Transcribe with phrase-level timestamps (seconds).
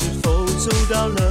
[0.00, 1.27] 是否走到了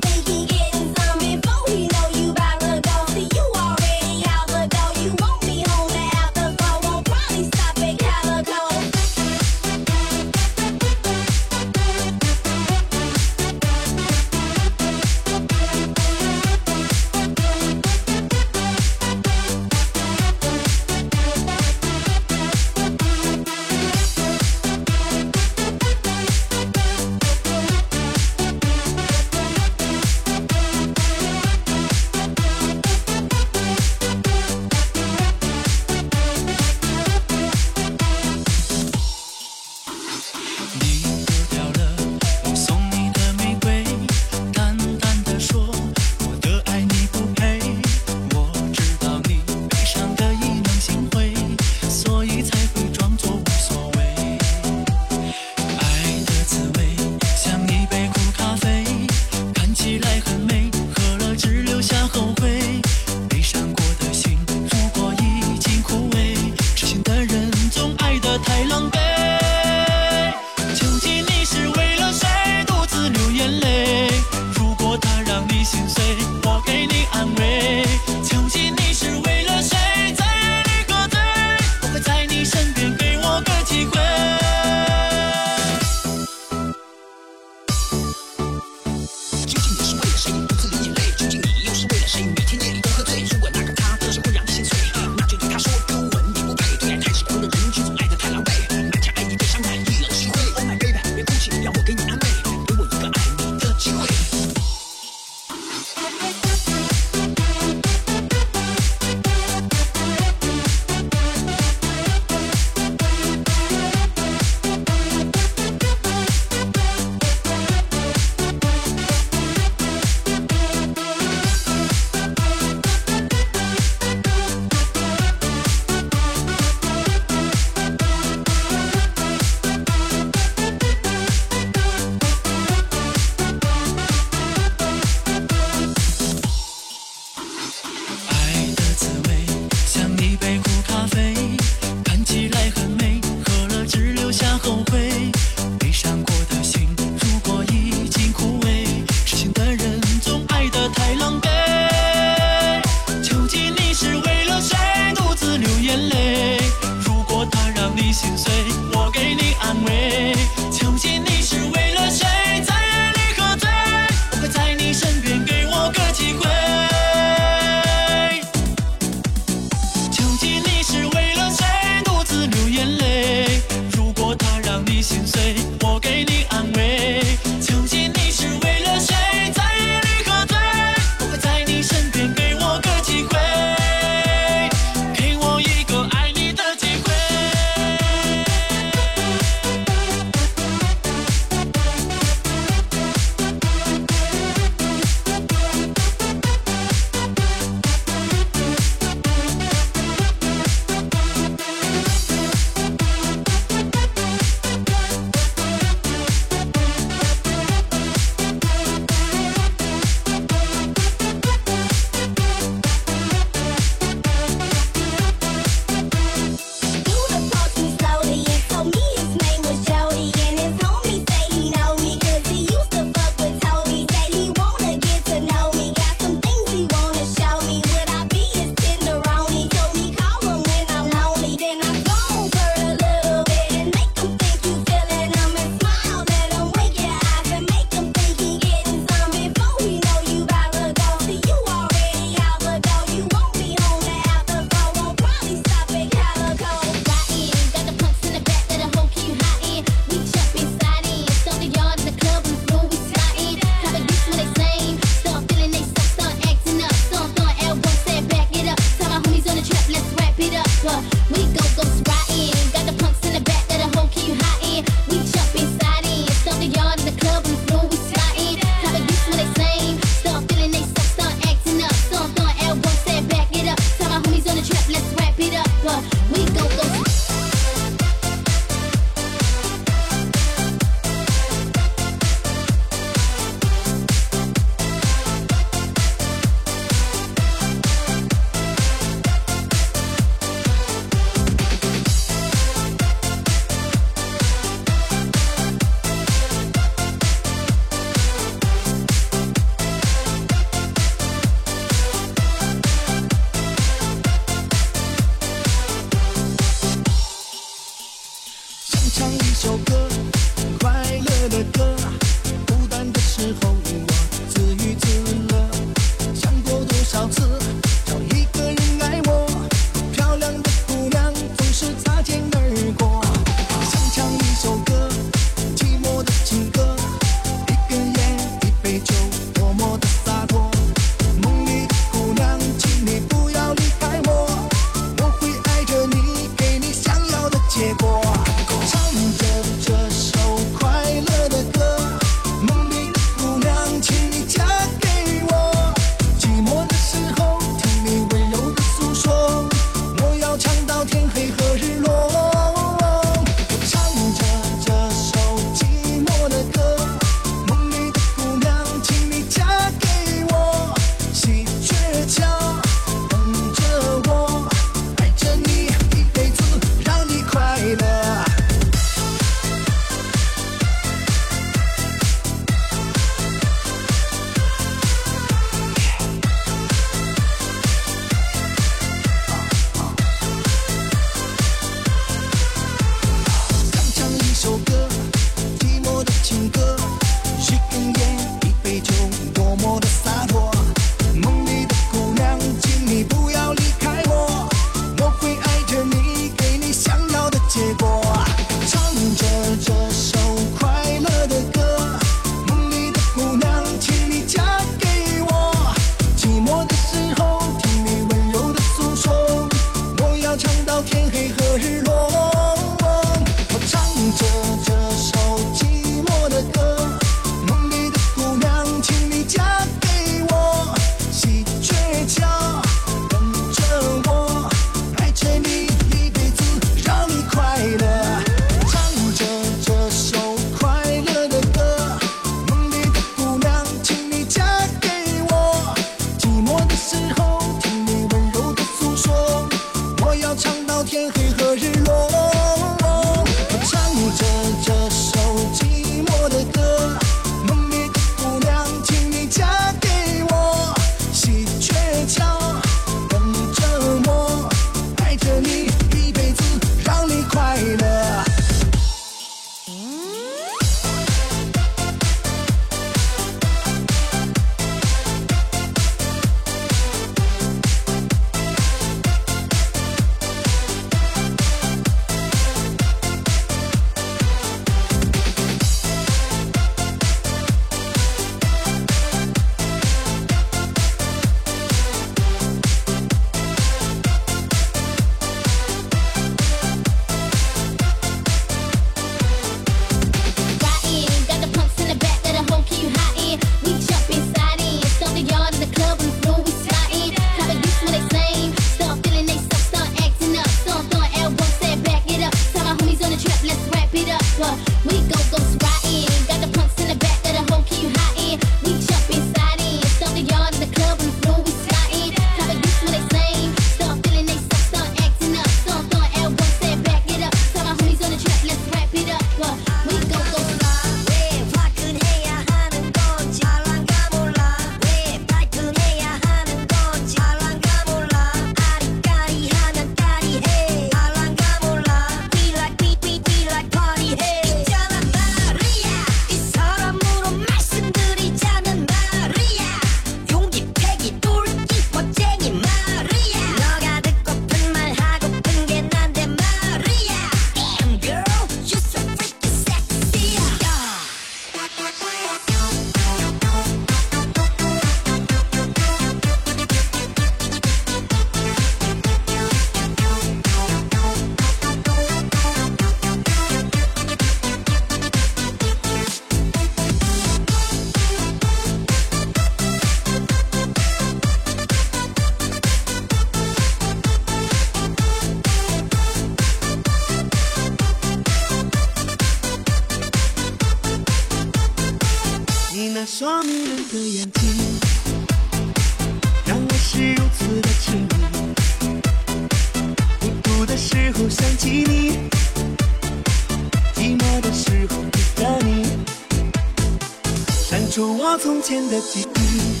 [598.90, 600.00] 天的记忆，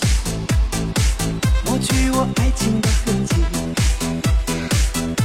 [1.64, 3.36] 抹去我爱情的痕迹。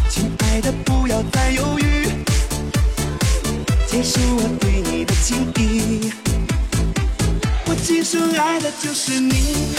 [0.07, 2.07] 亲爱的，不要再犹豫，
[3.87, 6.11] 接受我对你的情意。
[7.65, 9.73] 我今生爱的就是你，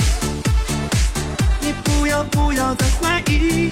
[1.61, 3.71] 你不要不要再怀疑。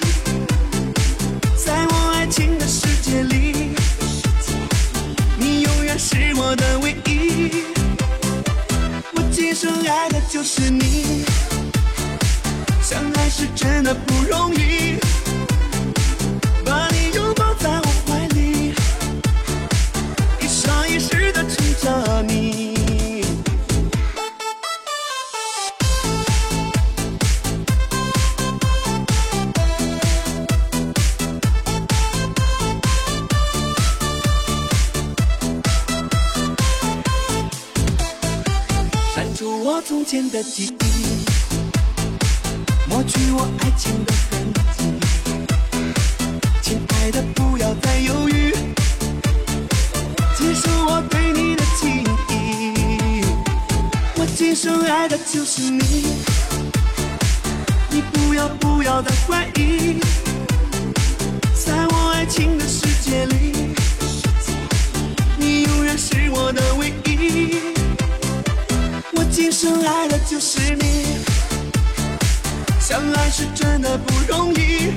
[9.55, 11.23] 深爱的就是你，
[12.83, 15.04] 相爱是真的不容易。
[40.35, 41.23] 的记忆
[42.89, 44.99] 抹去我爱情的痕迹。
[46.61, 48.51] 亲爱的不要再犹豫。
[50.37, 53.23] 接受我对你的情义
[54.17, 56.17] 我今生爱的就是你。
[57.89, 59.74] 你不要不要再怀疑。
[69.65, 71.07] 能爱的就是你，
[72.79, 74.93] 相爱是真的不容易。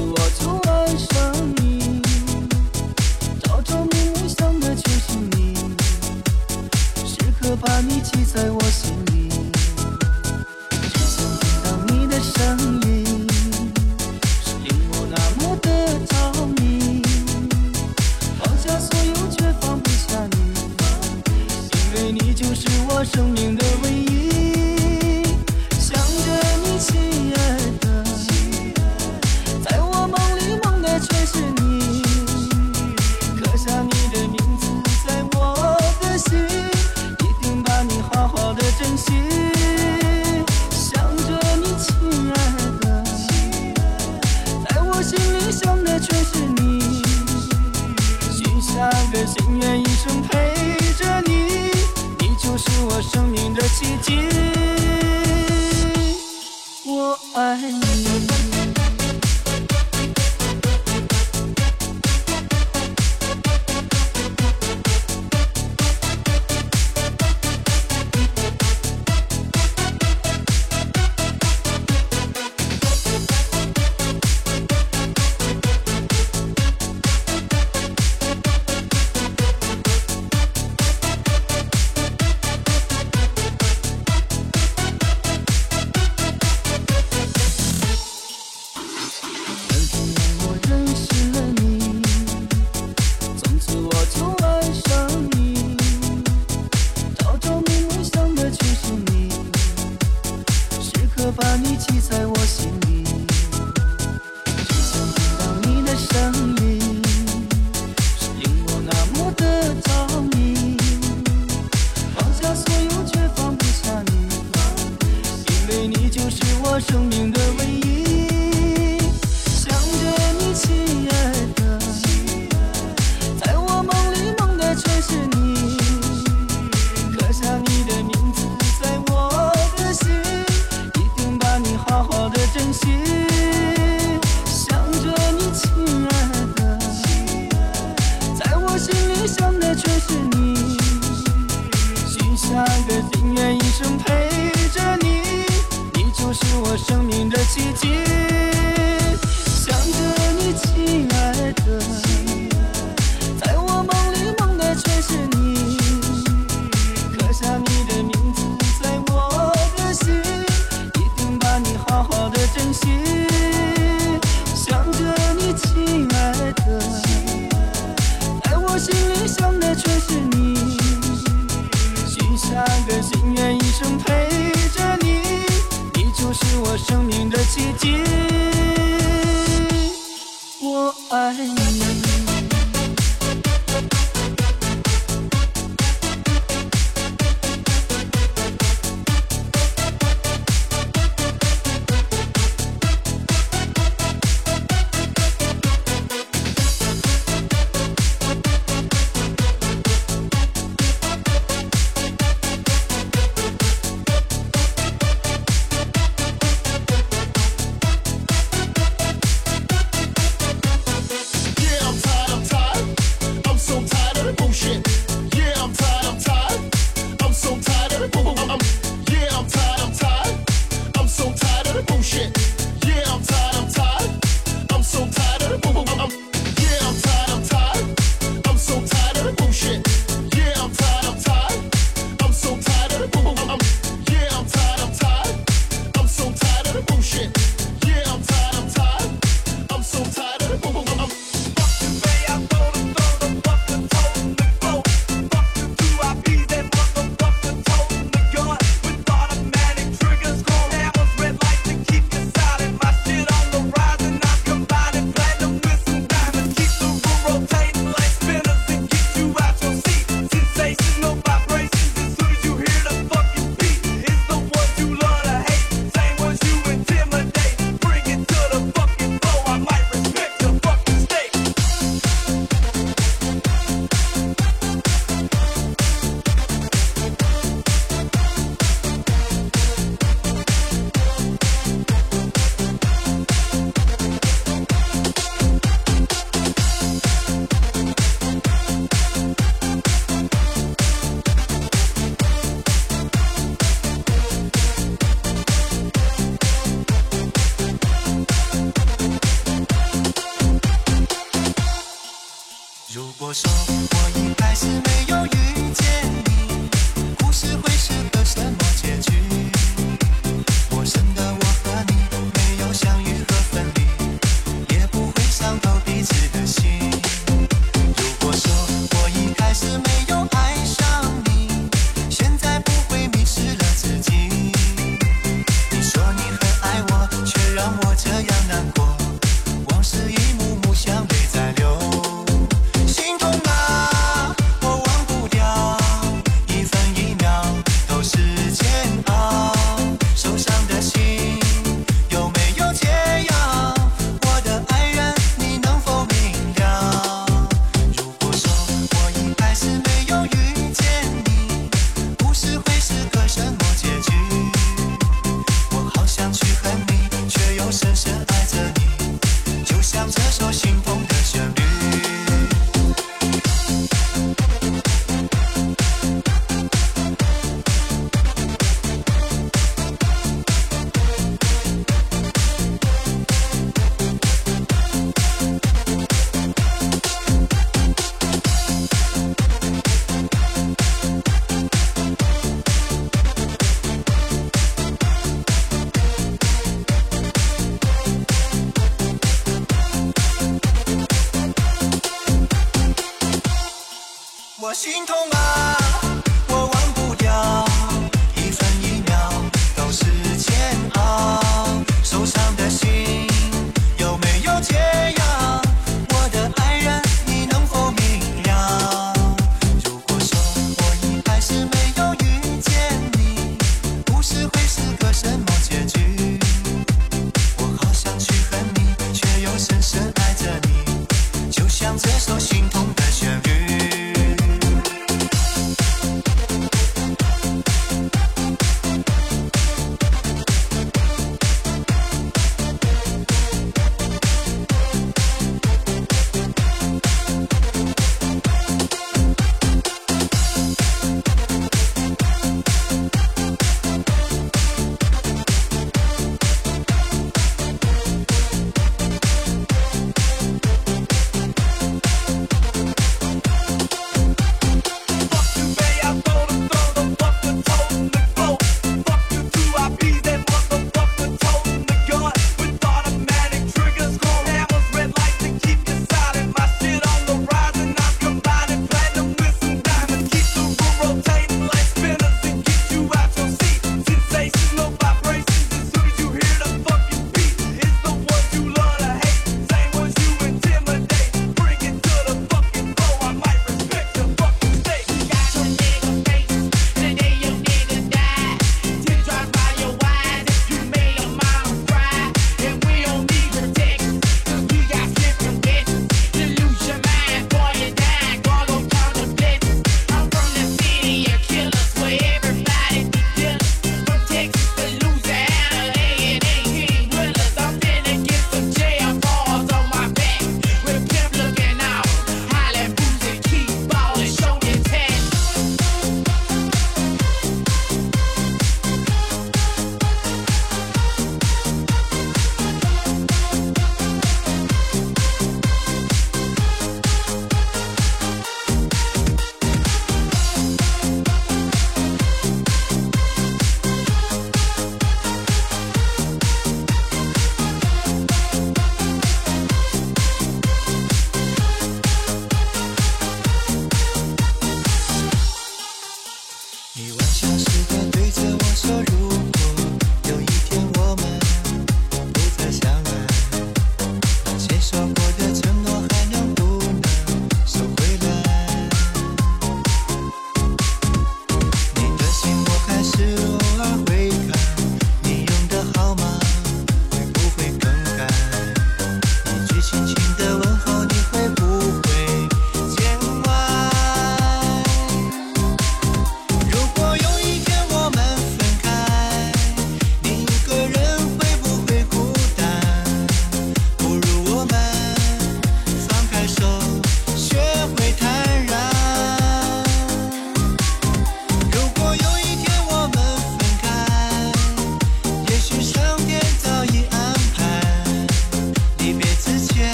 [0.00, 0.51] 我